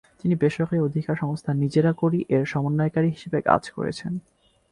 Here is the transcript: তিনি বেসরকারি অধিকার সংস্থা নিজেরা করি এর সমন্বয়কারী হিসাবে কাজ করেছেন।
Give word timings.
তিনি 0.19 0.35
বেসরকারি 0.35 0.79
অধিকার 0.81 1.15
সংস্থা 1.15 1.51
নিজেরা 1.53 1.91
করি 1.93 2.19
এর 2.29 2.43
সমন্বয়কারী 2.45 3.09
হিসাবে 3.09 3.39
কাজ 3.41 3.63
করেছেন। 3.69 4.11